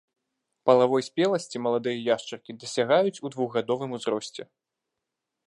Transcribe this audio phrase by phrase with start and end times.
[0.69, 4.43] Палавой спеласці маладыя яшчаркі дасягаюць у двухгадовым узросце.